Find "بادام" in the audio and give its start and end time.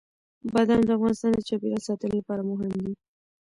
0.53-0.81